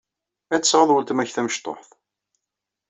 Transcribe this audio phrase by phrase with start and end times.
[0.53, 1.91] Ad tesɛuḍ weltma-k tamecṭuḥt.